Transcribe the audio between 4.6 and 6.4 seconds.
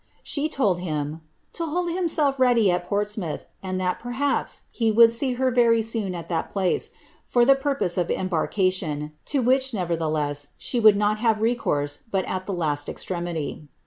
he would see her very soon at